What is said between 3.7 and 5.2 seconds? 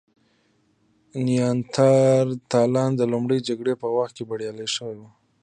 په وخت کې بریالي شول.